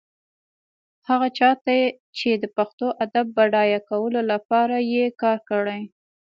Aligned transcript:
هغه 1.07 1.27
چا 1.37 1.49
ته 1.63 1.75
چې 2.17 2.29
د 2.33 2.45
پښتو 2.55 2.87
ادب 3.05 3.25
بډایه 3.37 3.79
کولو 3.89 4.21
لپاره 4.31 4.75
يې 4.93 5.05
کار 5.21 5.37
کړی. 5.49 5.81